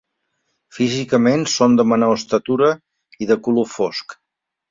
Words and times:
Físicament 0.77 1.43
són 1.57 1.75
de 1.81 1.85
menor 1.91 2.15
estatura 2.21 2.71
i 3.25 3.27
de 3.33 3.39
color 3.49 3.69
fosc. 3.77 4.17